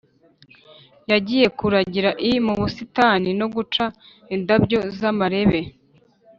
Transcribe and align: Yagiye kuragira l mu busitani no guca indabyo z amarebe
Yagiye 1.11 1.47
kuragira 1.57 2.09
l 2.25 2.27
mu 2.45 2.53
busitani 2.59 3.29
no 3.39 3.47
guca 3.55 3.85
indabyo 4.35 4.79
z 4.97 4.99
amarebe 5.11 5.59